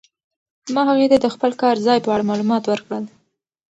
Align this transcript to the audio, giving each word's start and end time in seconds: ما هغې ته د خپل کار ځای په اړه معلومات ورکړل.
ما 0.73 0.81
هغې 0.89 1.07
ته 1.11 1.17
د 1.23 1.27
خپل 1.35 1.51
کار 1.61 1.75
ځای 1.87 1.99
په 2.03 2.09
اړه 2.15 2.27
معلومات 2.29 2.63
ورکړل. 2.67 3.03